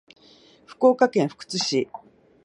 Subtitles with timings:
[0.65, 1.87] 福岡県福津市